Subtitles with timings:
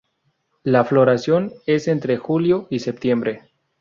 [0.63, 3.43] La floración es entre julio y septiembre.